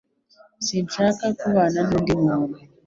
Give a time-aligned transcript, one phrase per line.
[0.65, 2.57] Sinshaka kubana n'undi muntu.